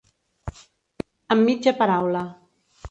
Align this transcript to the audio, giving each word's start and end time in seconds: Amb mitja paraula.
Amb 1.37 1.47
mitja 1.51 1.77
paraula. 1.85 2.29